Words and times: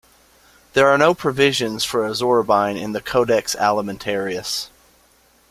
There 0.73 0.87
are 0.87 0.97
no 0.97 1.13
provisions 1.13 1.83
for 1.85 2.07
azorubine 2.09 2.75
in 2.75 2.93
the 2.93 3.01
Codex 3.01 3.55
Alimentarius. 3.55 4.69